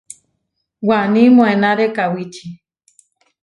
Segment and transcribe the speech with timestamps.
[0.87, 2.45] Waní moʼénare kawíči.